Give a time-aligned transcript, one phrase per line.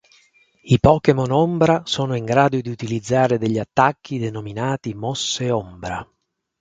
[0.63, 6.03] I Pokémon Ombra sono in grado di utilizzare degli attacchi denominati mosse ombra.